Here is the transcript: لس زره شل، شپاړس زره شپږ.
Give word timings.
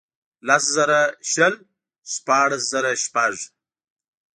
لس 0.47 0.63
زره 0.75 1.01
شل، 1.31 1.53
شپاړس 2.13 2.61
زره 2.71 2.91
شپږ. 3.03 3.33